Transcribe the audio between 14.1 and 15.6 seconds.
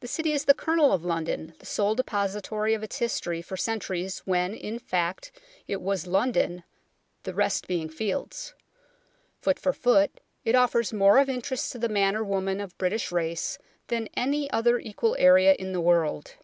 any other equal area